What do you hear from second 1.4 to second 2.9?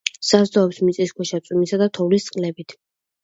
წვიმისა და თოვლის წყლებით.